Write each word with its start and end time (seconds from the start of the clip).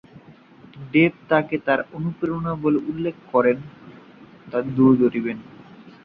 Dep 0.91 1.13
তাকে 1.29 1.55
তার 1.65 1.79
অনুপ্রেরণা 1.93 2.53
বলে 2.63 2.79
উল্লেখ 2.89 3.15
করেন। 3.31 3.57